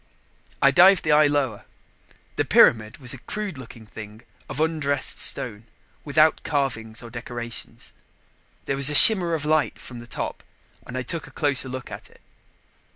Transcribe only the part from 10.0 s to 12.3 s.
top and I took a closer look at it.